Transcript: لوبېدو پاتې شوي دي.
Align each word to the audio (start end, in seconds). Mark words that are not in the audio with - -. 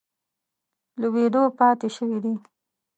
لوبېدو 0.99 1.43
پاتې 1.57 1.87
شوي 1.95 2.17
دي. 2.23 2.33